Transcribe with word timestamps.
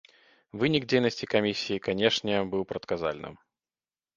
Вынік 0.61 0.87
дзейнасці 0.93 1.29
камісіі, 1.33 1.81
канешне, 1.89 2.35
быў 2.55 2.67
прадказальным. 2.73 3.33